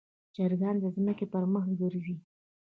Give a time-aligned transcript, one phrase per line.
[0.35, 2.15] چرګان د ځمکې پر مخ ګرځي.